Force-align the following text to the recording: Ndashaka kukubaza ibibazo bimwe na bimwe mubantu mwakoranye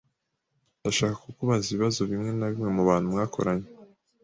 Ndashaka 0.79 1.15
kukubaza 1.25 1.65
ibibazo 1.69 2.01
bimwe 2.09 2.29
na 2.37 2.47
bimwe 2.51 2.69
mubantu 2.77 3.07
mwakoranye 3.13 3.67